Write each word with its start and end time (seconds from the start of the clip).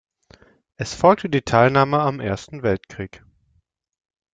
Es 0.77 0.95
folgte 0.95 1.29
die 1.29 1.43
Teilnahme 1.43 1.99
am 1.99 2.19
Ersten 2.19 2.63
Weltkrieg. 2.63 3.23